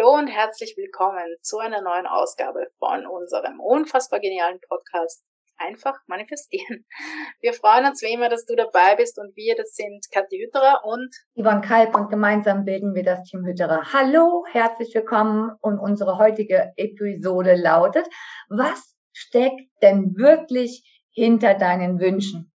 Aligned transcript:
Hallo 0.00 0.14
und 0.16 0.28
herzlich 0.28 0.76
willkommen 0.78 1.26
zu 1.42 1.58
einer 1.58 1.82
neuen 1.82 2.06
Ausgabe 2.06 2.68
von 2.78 3.06
unserem 3.06 3.60
unfassbar 3.60 4.18
genialen 4.18 4.58
Podcast 4.66 5.22
Einfach 5.58 5.98
manifestieren. 6.06 6.86
Wir 7.42 7.52
freuen 7.52 7.84
uns 7.84 8.00
wie 8.00 8.14
immer, 8.14 8.30
dass 8.30 8.46
du 8.46 8.56
dabei 8.56 8.96
bist 8.96 9.18
und 9.18 9.36
wir, 9.36 9.56
das 9.56 9.74
sind 9.74 10.06
Kathi 10.10 10.38
Hütterer 10.38 10.84
und 10.84 11.14
Yvonne 11.34 11.60
Kalb 11.60 11.94
und 11.94 12.08
gemeinsam 12.08 12.64
bilden 12.64 12.94
wir 12.94 13.02
das 13.02 13.24
Team 13.24 13.44
Hütterer. 13.44 13.92
Hallo, 13.92 14.46
herzlich 14.50 14.94
willkommen 14.94 15.50
und 15.60 15.78
unsere 15.78 16.16
heutige 16.16 16.72
Episode 16.76 17.56
lautet, 17.56 18.08
was 18.48 18.96
steckt 19.12 19.68
denn 19.82 20.14
wirklich 20.16 21.04
hinter 21.10 21.52
deinen 21.54 22.00
Wünschen? 22.00 22.50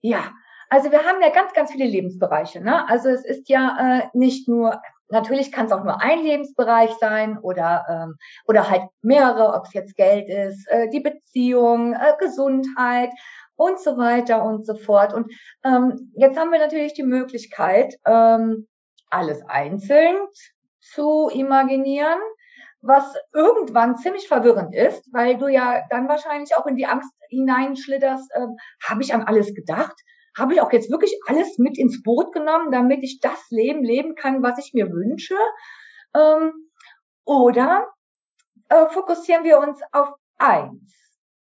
Ja, 0.00 0.32
also 0.70 0.90
wir 0.90 1.04
haben 1.04 1.20
ja 1.20 1.28
ganz, 1.28 1.52
ganz 1.52 1.72
viele 1.72 1.86
Lebensbereiche. 1.86 2.62
Ne? 2.62 2.88
Also 2.88 3.10
es 3.10 3.24
ist 3.24 3.50
ja 3.50 3.76
äh, 3.80 4.08
nicht 4.14 4.48
nur 4.48 4.80
Natürlich 5.08 5.52
kann 5.52 5.66
es 5.66 5.72
auch 5.72 5.84
nur 5.84 6.00
ein 6.00 6.22
Lebensbereich 6.22 6.90
sein 7.00 7.38
oder, 7.38 7.84
ähm, 7.88 8.16
oder 8.46 8.70
halt 8.70 8.82
mehrere, 9.02 9.54
ob 9.54 9.66
es 9.66 9.72
jetzt 9.72 9.96
Geld 9.96 10.28
ist, 10.28 10.66
äh, 10.68 10.88
die 10.88 11.00
Beziehung, 11.00 11.92
äh, 11.94 12.14
Gesundheit 12.18 13.10
und 13.54 13.80
so 13.80 13.96
weiter 13.96 14.44
und 14.44 14.66
so 14.66 14.74
fort. 14.74 15.12
Und 15.14 15.32
ähm, 15.64 16.12
jetzt 16.16 16.38
haben 16.38 16.50
wir 16.50 16.58
natürlich 16.58 16.94
die 16.94 17.04
Möglichkeit, 17.04 17.94
ähm, 18.04 18.66
alles 19.10 19.42
einzeln 19.48 20.16
zu 20.80 21.28
imaginieren, 21.32 22.18
was 22.80 23.14
irgendwann 23.32 23.96
ziemlich 23.96 24.28
verwirrend 24.28 24.74
ist, 24.74 25.08
weil 25.12 25.38
du 25.38 25.48
ja 25.48 25.82
dann 25.90 26.08
wahrscheinlich 26.08 26.56
auch 26.56 26.66
in 26.66 26.76
die 26.76 26.86
Angst 26.86 27.10
hineinschlitterst, 27.28 28.30
äh, 28.32 28.46
habe 28.84 29.02
ich 29.02 29.14
an 29.14 29.22
alles 29.22 29.54
gedacht? 29.54 29.94
Habe 30.38 30.54
ich 30.54 30.60
auch 30.60 30.72
jetzt 30.72 30.90
wirklich 30.90 31.18
alles 31.26 31.58
mit 31.58 31.78
ins 31.78 32.02
Boot 32.02 32.32
genommen, 32.32 32.70
damit 32.70 33.02
ich 33.02 33.20
das 33.20 33.50
Leben 33.50 33.82
leben 33.82 34.14
kann, 34.14 34.42
was 34.42 34.58
ich 34.58 34.74
mir 34.74 34.90
wünsche? 34.90 35.36
Ähm, 36.14 36.52
oder 37.24 37.86
äh, 38.68 38.86
fokussieren 38.88 39.44
wir 39.44 39.58
uns 39.58 39.80
auf 39.92 40.10
eins? 40.38 40.94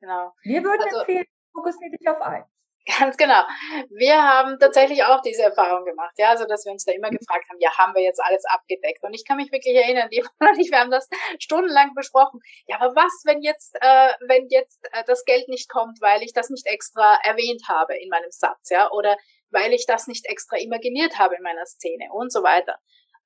Genau. 0.00 0.32
Wir 0.42 0.62
würden 0.62 0.82
also, 0.82 0.98
empfehlen, 1.00 1.26
fokussiere 1.52 1.90
dich 1.90 2.08
auf 2.08 2.20
eins. 2.20 2.46
Ganz 2.86 3.16
genau. 3.16 3.42
Wir 3.90 4.22
haben 4.22 4.60
tatsächlich 4.60 5.02
auch 5.02 5.20
diese 5.20 5.42
Erfahrung 5.42 5.84
gemacht, 5.84 6.14
ja, 6.18 6.30
also 6.30 6.46
dass 6.46 6.64
wir 6.64 6.70
uns 6.70 6.84
da 6.84 6.92
immer 6.92 7.10
gefragt 7.10 7.44
haben, 7.50 7.58
ja, 7.58 7.76
haben 7.76 7.94
wir 7.94 8.02
jetzt 8.02 8.22
alles 8.22 8.44
abgedeckt? 8.44 9.02
Und 9.02 9.12
ich 9.12 9.24
kann 9.26 9.38
mich 9.38 9.50
wirklich 9.50 9.74
erinnern, 9.74 10.08
die 10.10 10.22
und 10.38 10.58
ich, 10.58 10.70
wir 10.70 10.78
haben 10.78 10.92
das 10.92 11.08
stundenlang 11.40 11.94
besprochen. 11.94 12.40
Ja, 12.66 12.80
aber 12.80 12.94
was, 12.94 13.22
wenn 13.24 13.42
jetzt, 13.42 13.74
äh, 13.80 14.12
wenn 14.28 14.46
jetzt 14.50 14.86
äh, 14.92 15.02
das 15.04 15.24
Geld 15.24 15.48
nicht 15.48 15.68
kommt, 15.68 16.00
weil 16.00 16.22
ich 16.22 16.32
das 16.32 16.48
nicht 16.48 16.66
extra 16.66 17.18
erwähnt 17.24 17.62
habe 17.68 17.96
in 17.96 18.08
meinem 18.08 18.30
Satz, 18.30 18.70
ja, 18.70 18.88
oder 18.92 19.16
weil 19.50 19.72
ich 19.72 19.86
das 19.86 20.06
nicht 20.06 20.26
extra 20.26 20.56
imaginiert 20.56 21.18
habe 21.18 21.34
in 21.34 21.42
meiner 21.42 21.66
Szene 21.66 22.12
und 22.12 22.32
so 22.32 22.44
weiter. 22.44 22.78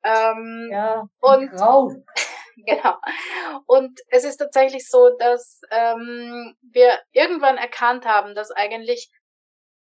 Ähm, 0.03 0.71
ja, 0.73 1.07
und 1.21 1.51
grau. 1.51 1.91
genau. 2.67 2.97
Und 3.67 4.01
es 4.09 4.25
ist 4.25 4.39
tatsächlich 4.39 4.89
so, 4.89 5.11
dass 5.19 5.61
ähm, 5.71 6.57
wir 6.63 6.99
irgendwann 7.13 7.59
erkannt 7.59 8.07
haben, 8.07 8.35
dass 8.35 8.51
eigentlich 8.51 9.11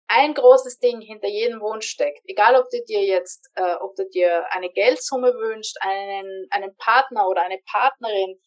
ein 0.10 0.34
großes 0.34 0.80
Ding 0.80 1.02
hinter 1.02 1.28
jedem 1.28 1.62
Wunsch 1.62 1.88
steckt. 1.88 2.22
Egal, 2.26 2.56
ob 2.56 2.70
du 2.72 2.84
dir 2.84 3.04
jetzt, 3.04 3.48
äh, 3.56 3.76
ob 3.76 3.96
du 3.96 4.10
dir 4.10 4.52
eine 4.52 4.70
Geldsumme 4.70 5.34
wünschst, 5.34 5.78
einen, 5.82 6.48
einen 6.50 6.76
Partner 6.78 7.28
oder 7.28 7.44
eine 7.44 7.60
Partnerin, 7.66 8.40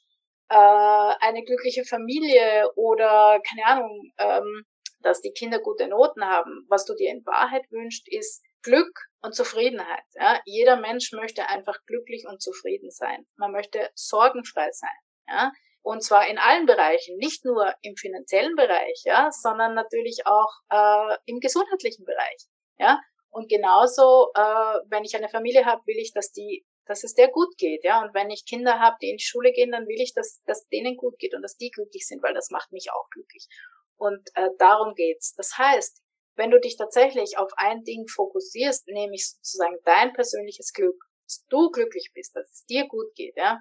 äh, 0.48 1.14
eine 1.20 1.44
glückliche 1.44 1.84
Familie 1.84 2.68
oder 2.74 3.40
keine 3.48 3.64
Ahnung, 3.64 4.12
ähm, 4.18 4.64
dass 5.02 5.20
die 5.20 5.33
Kinder 5.33 5.60
gute 5.60 5.86
Noten 5.86 6.24
haben. 6.24 6.66
Was 6.68 6.84
du 6.84 6.94
dir 6.94 7.10
in 7.10 7.24
Wahrheit 7.24 7.70
wünschst, 7.70 8.08
ist 8.08 8.42
Glück 8.62 8.92
und 9.22 9.34
Zufriedenheit. 9.34 10.05
Ja? 10.14 10.40
Jeder 10.44 10.77
Mensch 10.77 11.12
möchte 11.12 11.46
einfach 11.46 11.78
glücklich 11.86 12.24
und 12.28 12.42
zufrieden 12.42 12.90
sein. 12.90 13.24
Man 13.36 13.52
möchte 13.52 13.88
sorgenfrei 13.94 14.68
sein. 14.72 14.90
Ja? 15.28 15.52
Und 15.83 16.02
zwar 16.05 16.28
in 16.28 16.38
allen 16.38 16.66
Bereichen, 16.66 17.16
nicht 17.16 17.44
nur 17.44 17.75
im 17.83 17.97
finanziellen 17.97 18.55
Bereich, 18.55 19.02
ja, 19.05 19.30
sondern 19.33 19.75
natürlich 19.75 20.22
auch 20.27 20.50
äh, 20.70 21.16
im 21.27 21.41
gesundheitlichen 21.41 22.05
Bereich. 22.05 22.46
Ja. 22.79 23.01
Und 23.30 23.48
genauso, 23.48 24.30
äh, 24.34 24.79
wenn 24.89 25.05
ich 25.05 25.17
eine 25.17 25.29
Familie 25.29 25.64
habe, 25.64 25.83
will 25.86 25.98
ich, 25.98 26.12
dass 26.12 26.30
die, 26.30 26.64
dass 26.86 27.02
es 27.02 27.14
der 27.14 27.29
gut 27.29 27.56
geht, 27.56 27.83
ja. 27.83 28.02
Und 28.02 28.14
wenn 28.14 28.30
ich 28.30 28.46
Kinder 28.46 28.79
habe, 28.79 28.96
die 29.02 29.11
in 29.11 29.17
die 29.17 29.24
Schule 29.24 29.52
gehen, 29.52 29.73
dann 29.73 29.86
will 29.86 30.01
ich, 30.01 30.12
dass, 30.14 30.40
dass 30.45 30.68
denen 30.68 30.96
gut 30.96 31.18
geht 31.18 31.34
und 31.34 31.42
dass 31.42 31.56
die 31.56 31.70
glücklich 31.70 32.06
sind, 32.06 32.23
weil 32.23 32.35
das 32.35 32.51
macht 32.51 32.70
mich 32.70 32.90
auch 32.92 33.08
glücklich. 33.11 33.48
Und 33.96 34.29
äh, 34.35 34.51
darum 34.58 34.95
geht's. 34.95 35.35
Das 35.35 35.58
heißt, 35.58 36.02
wenn 36.36 36.51
du 36.51 36.61
dich 36.61 36.77
tatsächlich 36.77 37.39
auf 37.39 37.51
ein 37.56 37.83
Ding 37.83 38.06
fokussierst, 38.06 38.86
nämlich 38.89 39.30
sozusagen 39.30 39.79
dein 39.85 40.12
persönliches 40.12 40.73
Glück, 40.73 40.96
dass 41.24 41.45
du 41.48 41.70
glücklich 41.70 42.11
bist, 42.14 42.36
dass 42.36 42.51
es 42.51 42.64
dir 42.67 42.86
gut 42.86 43.14
geht, 43.14 43.36
ja, 43.36 43.61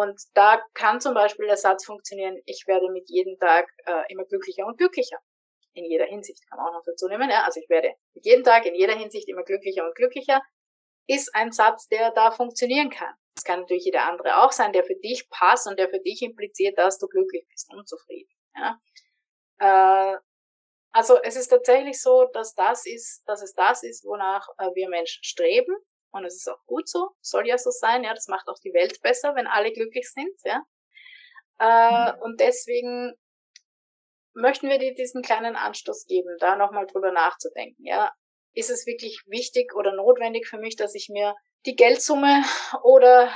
und 0.00 0.18
da 0.32 0.62
kann 0.72 0.98
zum 0.98 1.12
Beispiel 1.12 1.46
der 1.46 1.58
Satz 1.58 1.84
funktionieren, 1.84 2.40
ich 2.46 2.64
werde 2.66 2.90
mit 2.90 3.10
jedem 3.10 3.38
Tag 3.38 3.70
äh, 3.84 4.02
immer 4.08 4.24
glücklicher 4.24 4.64
und 4.64 4.78
glücklicher. 4.78 5.18
In 5.74 5.84
jeder 5.84 6.06
Hinsicht 6.06 6.48
kann 6.48 6.56
man 6.56 6.68
auch 6.68 6.78
noch 6.78 6.84
dazu 6.86 7.06
nehmen. 7.06 7.28
Ja? 7.28 7.44
Also 7.44 7.60
ich 7.60 7.68
werde 7.68 7.92
mit 8.14 8.24
jedem 8.24 8.42
Tag 8.42 8.64
in 8.64 8.74
jeder 8.74 8.94
Hinsicht 8.94 9.28
immer 9.28 9.42
glücklicher 9.42 9.86
und 9.86 9.94
glücklicher, 9.94 10.40
ist 11.06 11.34
ein 11.34 11.52
Satz, 11.52 11.86
der 11.88 12.12
da 12.12 12.30
funktionieren 12.30 12.88
kann. 12.88 13.14
Es 13.36 13.44
kann 13.44 13.60
natürlich 13.60 13.84
jeder 13.84 14.08
andere 14.08 14.42
auch 14.42 14.52
sein, 14.52 14.72
der 14.72 14.84
für 14.84 14.96
dich 14.96 15.28
passt 15.28 15.66
und 15.66 15.78
der 15.78 15.90
für 15.90 16.00
dich 16.00 16.22
impliziert, 16.22 16.78
dass 16.78 16.98
du 16.98 17.06
glücklich 17.06 17.46
bist 17.50 17.70
und 17.70 17.86
zufrieden. 17.86 18.30
Ja? 18.56 18.80
Äh, 19.58 20.16
also 20.92 21.20
es 21.22 21.36
ist 21.36 21.48
tatsächlich 21.48 22.00
so, 22.00 22.24
dass 22.32 22.54
das 22.54 22.86
ist, 22.86 23.22
dass 23.26 23.42
es 23.42 23.52
das 23.52 23.82
ist, 23.82 24.06
wonach 24.06 24.48
äh, 24.56 24.70
wir 24.74 24.88
Menschen 24.88 25.22
streben 25.24 25.76
und 26.12 26.24
es 26.24 26.36
ist 26.36 26.48
auch 26.48 26.64
gut 26.66 26.88
so, 26.88 27.10
soll 27.20 27.46
ja 27.46 27.58
so 27.58 27.70
sein, 27.70 28.04
ja, 28.04 28.14
das 28.14 28.28
macht 28.28 28.48
auch 28.48 28.58
die 28.62 28.72
Welt 28.72 29.00
besser, 29.02 29.34
wenn 29.34 29.46
alle 29.46 29.72
glücklich 29.72 30.10
sind, 30.10 30.34
ja. 30.44 30.62
Äh, 31.58 32.12
mhm. 32.12 32.22
und 32.22 32.40
deswegen 32.40 33.14
möchten 34.32 34.68
wir 34.68 34.78
dir 34.78 34.94
diesen 34.94 35.22
kleinen 35.22 35.56
Anstoß 35.56 36.06
geben, 36.06 36.36
da 36.38 36.56
nochmal 36.56 36.86
drüber 36.86 37.12
nachzudenken, 37.12 37.84
ja. 37.84 38.12
Ist 38.52 38.70
es 38.70 38.86
wirklich 38.86 39.22
wichtig 39.26 39.74
oder 39.76 39.94
notwendig 39.94 40.48
für 40.48 40.58
mich, 40.58 40.74
dass 40.74 40.94
ich 40.94 41.08
mir 41.08 41.36
die 41.66 41.76
Geldsumme 41.76 42.42
oder 42.82 43.30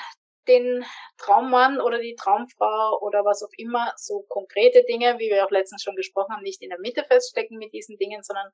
den 0.49 0.85
Traummann 1.19 1.81
oder 1.81 1.99
die 1.99 2.17
Traumfrau 2.17 2.99
oder 3.01 3.25
was 3.25 3.43
auch 3.43 3.53
immer, 3.57 3.93
so 3.97 4.25
konkrete 4.29 4.85
Dinge, 4.85 5.19
wie 5.19 5.31
wir 5.31 5.45
auch 5.45 5.51
letztens 5.51 5.83
schon 5.83 5.97
gesprochen 5.97 6.35
haben, 6.35 6.43
nicht 6.43 6.63
in 6.63 6.71
der 6.71 6.81
Mitte 6.81 7.05
feststecken 7.05 7.59
mit 7.59 7.73
diesen 7.73 7.97
Dingen, 7.97 8.23
sondern 8.23 8.51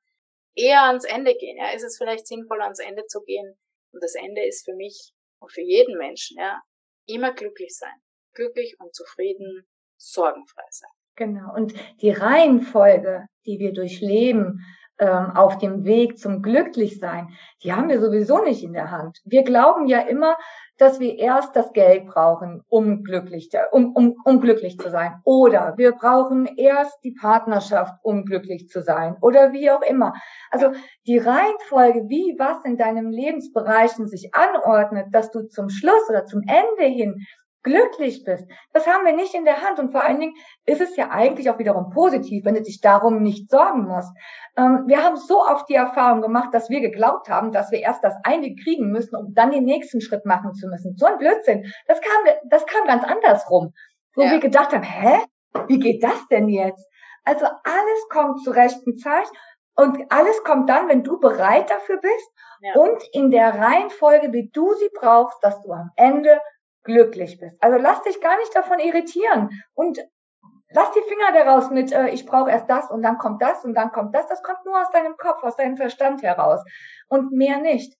eher 0.55 0.83
ans 0.83 1.05
Ende 1.05 1.35
gehen. 1.35 1.57
Ja, 1.57 1.71
ist 1.71 1.83
es 1.83 1.97
vielleicht 1.97 2.27
sinnvoll, 2.27 2.61
ans 2.61 2.79
Ende 2.79 3.05
zu 3.07 3.21
gehen, 3.21 3.57
und 3.91 4.03
das 4.03 4.15
Ende 4.15 4.45
ist 4.45 4.65
für 4.65 4.75
mich 4.75 5.13
und 5.39 5.51
für 5.51 5.61
jeden 5.61 5.97
Menschen, 5.97 6.37
ja, 6.37 6.61
immer 7.07 7.33
glücklich 7.33 7.75
sein. 7.75 7.93
Glücklich 8.33 8.75
und 8.79 8.95
zufrieden, 8.95 9.67
sorgenfrei 9.97 10.63
sein. 10.69 10.89
Genau. 11.15 11.53
Und 11.53 11.73
die 12.01 12.11
Reihenfolge, 12.11 13.25
die 13.45 13.59
wir 13.59 13.73
durchleben, 13.73 14.65
ähm, 14.99 15.31
auf 15.35 15.57
dem 15.57 15.83
Weg 15.83 16.17
zum 16.17 16.41
Glücklichsein, 16.41 17.35
die 17.63 17.73
haben 17.73 17.89
wir 17.89 17.99
sowieso 17.99 18.43
nicht 18.43 18.63
in 18.63 18.73
der 18.73 18.91
Hand. 18.91 19.19
Wir 19.25 19.43
glauben 19.43 19.87
ja 19.87 20.01
immer, 20.01 20.37
dass 20.81 20.99
wir 20.99 21.19
erst 21.19 21.55
das 21.55 21.73
Geld 21.73 22.07
brauchen, 22.07 22.63
um 22.67 23.03
glücklich, 23.03 23.51
um, 23.71 23.95
um, 23.95 24.15
um 24.25 24.41
glücklich 24.41 24.79
zu 24.79 24.89
sein. 24.89 25.21
Oder 25.25 25.75
wir 25.77 25.91
brauchen 25.91 26.47
erst 26.57 27.03
die 27.03 27.11
Partnerschaft, 27.11 27.93
um 28.01 28.25
glücklich 28.25 28.67
zu 28.67 28.81
sein. 28.81 29.15
Oder 29.21 29.53
wie 29.53 29.69
auch 29.69 29.83
immer. 29.83 30.13
Also 30.49 30.71
die 31.05 31.19
Reihenfolge, 31.19 32.09
wie 32.09 32.35
was 32.39 32.65
in 32.65 32.77
deinem 32.77 33.11
Lebensbereichen 33.11 34.07
sich 34.07 34.33
anordnet, 34.33 35.05
dass 35.11 35.29
du 35.29 35.47
zum 35.47 35.69
Schluss 35.69 36.09
oder 36.09 36.25
zum 36.25 36.41
Ende 36.47 36.91
hin 36.91 37.27
glücklich 37.63 38.23
bist. 38.23 38.45
Das 38.73 38.87
haben 38.87 39.05
wir 39.05 39.13
nicht 39.13 39.33
in 39.33 39.45
der 39.45 39.61
Hand. 39.61 39.79
Und 39.79 39.91
vor 39.91 40.03
allen 40.03 40.19
Dingen 40.19 40.35
ist 40.65 40.81
es 40.81 40.95
ja 40.95 41.09
eigentlich 41.09 41.49
auch 41.49 41.59
wiederum 41.59 41.89
positiv, 41.91 42.45
wenn 42.45 42.55
du 42.55 42.61
dich 42.61 42.81
darum 42.81 43.21
nicht 43.21 43.49
sorgen 43.49 43.85
musst. 43.85 44.11
Ähm, 44.57 44.83
wir 44.87 45.03
haben 45.03 45.17
so 45.17 45.41
oft 45.41 45.69
die 45.69 45.75
Erfahrung 45.75 46.21
gemacht, 46.21 46.53
dass 46.53 46.69
wir 46.69 46.81
geglaubt 46.81 47.29
haben, 47.29 47.51
dass 47.51 47.71
wir 47.71 47.79
erst 47.79 48.03
das 48.03 48.15
eine 48.23 48.55
kriegen 48.55 48.91
müssen, 48.91 49.15
um 49.15 49.33
dann 49.33 49.51
den 49.51 49.63
nächsten 49.63 50.01
Schritt 50.01 50.25
machen 50.25 50.53
zu 50.53 50.67
müssen. 50.67 50.95
So 50.97 51.05
ein 51.05 51.17
Blödsinn. 51.17 51.71
Das 51.87 52.01
kam, 52.01 52.33
das 52.49 52.65
kam 52.65 52.87
ganz 52.87 53.03
andersrum. 53.03 53.73
Wo 54.15 54.23
ja. 54.23 54.31
wir 54.31 54.39
gedacht 54.39 54.73
haben, 54.73 54.83
hä? 54.83 55.19
Wie 55.67 55.79
geht 55.79 56.03
das 56.03 56.27
denn 56.29 56.47
jetzt? 56.47 56.87
Also 57.23 57.45
alles 57.45 58.09
kommt 58.09 58.43
zur 58.43 58.55
rechten 58.55 58.97
Zeit 58.97 59.27
und 59.75 60.11
alles 60.11 60.43
kommt 60.43 60.69
dann, 60.69 60.87
wenn 60.87 61.03
du 61.03 61.19
bereit 61.19 61.69
dafür 61.69 61.97
bist 61.97 62.31
ja. 62.61 62.81
und 62.81 63.03
in 63.13 63.31
der 63.31 63.55
Reihenfolge, 63.55 64.33
wie 64.33 64.49
du 64.49 64.73
sie 64.73 64.89
brauchst, 64.93 65.43
dass 65.43 65.61
du 65.61 65.71
am 65.71 65.91
Ende 65.95 66.39
glücklich 66.83 67.39
bist. 67.39 67.55
Also 67.61 67.77
lass 67.77 68.01
dich 68.03 68.21
gar 68.21 68.37
nicht 68.37 68.55
davon 68.55 68.79
irritieren 68.79 69.49
und 69.73 69.99
lass 70.69 70.91
die 70.91 71.01
Finger 71.01 71.31
daraus 71.33 71.69
mit, 71.69 71.91
äh, 71.91 72.09
ich 72.09 72.25
brauche 72.25 72.49
erst 72.49 72.69
das 72.69 72.89
und 72.89 73.01
dann 73.03 73.17
kommt 73.17 73.41
das 73.41 73.63
und 73.63 73.73
dann 73.73 73.91
kommt 73.91 74.15
das. 74.15 74.27
Das 74.27 74.43
kommt 74.43 74.65
nur 74.65 74.79
aus 74.79 74.89
deinem 74.91 75.17
Kopf, 75.17 75.43
aus 75.43 75.55
deinem 75.55 75.77
Verstand 75.77 76.23
heraus 76.23 76.61
und 77.07 77.31
mehr 77.31 77.59
nicht. 77.59 77.97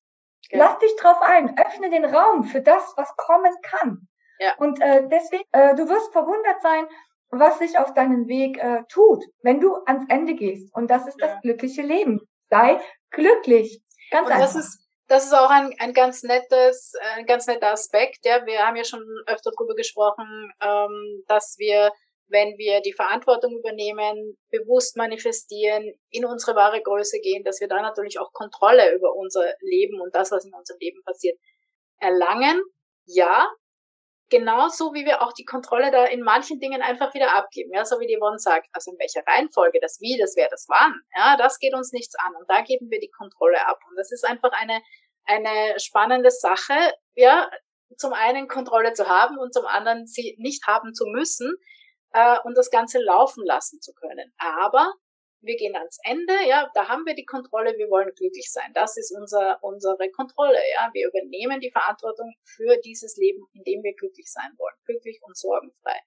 Ja. 0.49 0.65
Lass 0.65 0.79
dich 0.79 0.95
drauf 0.97 1.21
ein, 1.21 1.57
öffne 1.57 1.89
den 1.89 2.05
Raum 2.05 2.43
für 2.43 2.61
das, 2.61 2.93
was 2.97 3.15
kommen 3.15 3.53
kann. 3.61 4.07
Ja. 4.39 4.55
Und 4.57 4.81
äh, 4.81 5.07
deswegen, 5.07 5.43
äh, 5.51 5.75
du 5.75 5.87
wirst 5.87 6.11
verwundert 6.11 6.61
sein, 6.61 6.85
was 7.29 7.59
sich 7.59 7.77
auf 7.77 7.93
deinen 7.93 8.27
Weg 8.27 8.57
äh, 8.57 8.83
tut, 8.89 9.23
wenn 9.41 9.59
du 9.61 9.75
ans 9.85 10.05
Ende 10.09 10.33
gehst. 10.33 10.73
Und 10.75 10.89
das 10.89 11.07
ist 11.07 11.19
ja. 11.21 11.27
das 11.27 11.41
glückliche 11.41 11.81
Leben. 11.81 12.21
Sei 12.49 12.79
glücklich. 13.11 13.81
Ganz 14.09 14.27
und 14.27 14.33
einfach. 14.33 14.47
Das 14.47 14.55
ist, 14.55 14.89
das 15.07 15.25
ist 15.25 15.33
auch 15.33 15.50
ein, 15.50 15.75
ein 15.80 15.94
ganz 15.94 16.24
nettes, 16.24 16.94
ein 17.15 17.25
ganz 17.25 17.48
netter 17.48 17.71
Aspekt. 17.71 18.25
Ja, 18.25 18.45
wir 18.45 18.65
haben 18.65 18.75
ja 18.75 18.83
schon 18.83 19.03
öfter 19.27 19.51
darüber 19.51 19.75
gesprochen, 19.75 20.51
ähm, 20.62 21.24
dass 21.27 21.56
wir, 21.57 21.92
wenn 22.27 22.57
wir 22.57 22.81
die 22.81 22.94
Verantwortung 22.94 23.57
übernehmen, 23.57 24.38
bewusst 24.50 24.95
manifestieren, 24.95 25.94
in 26.09 26.25
unsere 26.25 26.56
wahre 26.56 26.81
Größe 26.81 27.19
gehen, 27.19 27.44
dass 27.44 27.59
wir 27.59 27.68
da 27.68 27.81
natürlich 27.81 28.19
auch 28.19 28.31
Kontrolle 28.31 28.95
über 28.95 29.13
unser 29.15 29.53
Leben 29.59 30.00
und 30.00 30.15
das, 30.15 30.31
was 30.31 30.45
in 30.45 30.53
unserem 30.53 30.80
Leben 30.80 31.01
passiert, 31.03 31.38
erlangen. 32.00 32.62
Ja, 33.06 33.50
genauso 34.31 34.93
wie 34.95 35.05
wir 35.05 35.21
auch 35.21 35.33
die 35.33 35.45
Kontrolle 35.45 35.91
da 35.91 36.05
in 36.05 36.21
manchen 36.21 36.59
Dingen 36.59 36.81
einfach 36.81 37.13
wieder 37.13 37.35
abgeben. 37.35 37.71
Ja, 37.73 37.85
so 37.85 37.99
wie 37.99 38.07
die 38.07 38.17
Yvonne 38.17 38.39
sagt, 38.39 38.67
also 38.71 38.91
in 38.91 38.97
welcher 38.97 39.21
Reihenfolge, 39.27 39.79
das 39.79 39.99
Wie, 40.01 40.17
das 40.17 40.35
Wer, 40.35 40.47
das 40.49 40.65
Wann, 40.69 40.99
ja, 41.15 41.37
das 41.37 41.59
geht 41.59 41.75
uns 41.75 41.91
nichts 41.91 42.15
an. 42.15 42.35
Und 42.35 42.49
da 42.49 42.61
geben 42.61 42.89
wir 42.89 42.99
die 42.99 43.11
Kontrolle 43.11 43.67
ab. 43.67 43.79
Und 43.87 43.95
das 43.97 44.11
ist 44.11 44.25
einfach 44.25 44.51
eine, 44.53 44.81
eine 45.25 45.79
spannende 45.79 46.31
Sache, 46.31 46.73
ja, 47.13 47.51
zum 47.97 48.13
einen 48.13 48.47
Kontrolle 48.47 48.93
zu 48.93 49.07
haben 49.07 49.37
und 49.37 49.53
zum 49.53 49.65
anderen 49.65 50.07
sie 50.07 50.35
nicht 50.39 50.65
haben 50.65 50.93
zu 50.93 51.05
müssen 51.05 51.53
äh, 52.13 52.37
und 52.45 52.57
das 52.57 52.71
Ganze 52.71 52.99
laufen 52.99 53.45
lassen 53.45 53.81
zu 53.81 53.93
können. 53.93 54.33
Aber 54.37 54.93
wir 55.41 55.55
gehen 55.55 55.75
ans 55.75 55.99
Ende, 56.03 56.33
ja, 56.47 56.69
da 56.73 56.88
haben 56.88 57.05
wir 57.05 57.15
die 57.15 57.25
Kontrolle, 57.25 57.75
wir 57.77 57.89
wollen 57.89 58.11
glücklich 58.15 58.51
sein. 58.51 58.71
Das 58.73 58.97
ist 58.97 59.11
unser, 59.15 59.59
unsere 59.63 60.09
Kontrolle, 60.11 60.59
ja. 60.75 60.89
Wir 60.93 61.07
übernehmen 61.07 61.59
die 61.59 61.71
Verantwortung 61.71 62.33
für 62.43 62.77
dieses 62.77 63.17
Leben, 63.17 63.45
in 63.53 63.63
dem 63.63 63.83
wir 63.83 63.93
glücklich 63.95 64.31
sein 64.31 64.51
wollen. 64.57 64.75
Glücklich 64.85 65.19
und 65.23 65.35
sorgenfrei. 65.35 65.99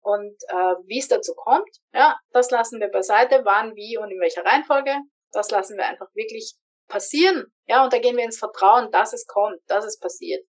Und 0.00 0.42
äh, 0.48 0.74
wie 0.86 0.98
es 0.98 1.08
dazu 1.08 1.34
kommt, 1.34 1.70
ja, 1.92 2.18
das 2.32 2.50
lassen 2.50 2.80
wir 2.80 2.88
beiseite, 2.88 3.42
wann, 3.44 3.76
wie 3.76 3.98
und 3.98 4.10
in 4.10 4.20
welcher 4.20 4.44
Reihenfolge. 4.44 4.96
Das 5.30 5.50
lassen 5.50 5.76
wir 5.76 5.86
einfach 5.86 6.08
wirklich 6.14 6.54
passieren. 6.88 7.46
Ja, 7.66 7.84
und 7.84 7.92
da 7.92 7.98
gehen 7.98 8.16
wir 8.16 8.24
ins 8.24 8.38
Vertrauen, 8.38 8.90
dass 8.90 9.12
es 9.12 9.26
kommt, 9.26 9.60
dass 9.66 9.84
es 9.84 9.98
passiert. 9.98 10.44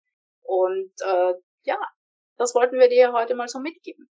Und 0.44 0.94
äh, 1.04 1.34
ja, 1.64 1.80
das 2.38 2.56
wollten 2.56 2.80
wir 2.80 2.88
dir 2.88 3.14
heute 3.14 3.36
mal 3.36 3.48
so 3.48 3.60
mitgeben. 3.60 4.10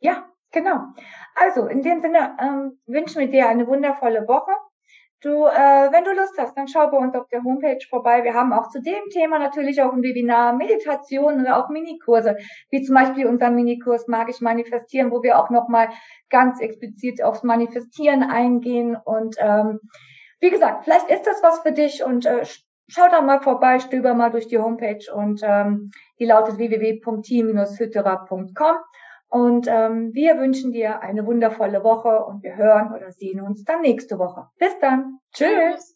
Ja, 0.00 0.30
Genau. 0.52 0.78
Also 1.34 1.66
in 1.66 1.82
dem 1.82 2.00
Sinne 2.00 2.36
ähm, 2.40 2.78
wünschen 2.86 3.20
wir 3.20 3.28
dir 3.28 3.48
eine 3.48 3.66
wundervolle 3.66 4.26
Woche. 4.26 4.52
Du, 5.20 5.46
äh, 5.46 5.90
wenn 5.90 6.04
du 6.04 6.12
Lust 6.12 6.38
hast, 6.38 6.56
dann 6.56 6.68
schau 6.68 6.92
bei 6.92 6.96
uns 6.96 7.12
auf 7.16 7.26
der 7.28 7.42
Homepage 7.42 7.84
vorbei. 7.90 8.22
Wir 8.22 8.34
haben 8.34 8.52
auch 8.52 8.68
zu 8.68 8.80
dem 8.80 9.02
Thema 9.10 9.40
natürlich 9.40 9.82
auch 9.82 9.92
ein 9.92 10.02
Webinar, 10.02 10.52
Meditation 10.52 11.40
oder 11.40 11.58
auch 11.58 11.70
Minikurse, 11.70 12.36
wie 12.70 12.82
zum 12.82 12.94
Beispiel 12.94 13.26
unser 13.26 13.50
Minikurs 13.50 14.06
Magisch 14.06 14.40
Manifestieren, 14.40 15.10
wo 15.10 15.24
wir 15.24 15.40
auch 15.40 15.50
nochmal 15.50 15.88
ganz 16.30 16.60
explizit 16.60 17.24
aufs 17.24 17.42
Manifestieren 17.42 18.22
eingehen. 18.22 18.96
Und 18.96 19.34
ähm, 19.40 19.80
wie 20.38 20.50
gesagt, 20.50 20.84
vielleicht 20.84 21.10
ist 21.10 21.26
das 21.26 21.42
was 21.42 21.58
für 21.60 21.72
dich 21.72 22.04
und 22.04 22.24
äh, 22.24 22.44
schau 22.86 23.08
da 23.10 23.20
mal 23.20 23.40
vorbei, 23.40 23.80
stöber 23.80 24.14
mal 24.14 24.30
durch 24.30 24.46
die 24.46 24.58
Homepage 24.58 25.04
und 25.12 25.40
ähm, 25.42 25.90
die 26.20 26.26
lautet 26.26 26.58
www.team-hütterer.com. 26.58 28.76
Und 29.30 29.66
ähm, 29.68 30.14
wir 30.14 30.38
wünschen 30.38 30.72
dir 30.72 31.00
eine 31.00 31.26
wundervolle 31.26 31.84
Woche 31.84 32.24
und 32.24 32.42
wir 32.42 32.56
hören 32.56 32.92
oder 32.94 33.12
sehen 33.12 33.40
uns 33.40 33.62
dann 33.64 33.82
nächste 33.82 34.18
Woche. 34.18 34.48
Bis 34.58 34.78
dann. 34.80 35.18
Tschüss. 35.32 35.86